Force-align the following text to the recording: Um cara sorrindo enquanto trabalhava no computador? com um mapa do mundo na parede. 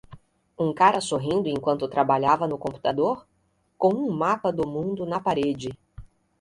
Um 0.57 0.73
cara 0.73 0.99
sorrindo 0.99 1.47
enquanto 1.47 1.87
trabalhava 1.87 2.47
no 2.47 2.57
computador? 2.57 3.27
com 3.77 3.93
um 3.93 4.09
mapa 4.09 4.51
do 4.51 4.67
mundo 4.67 5.05
na 5.05 5.19
parede. 5.19 5.77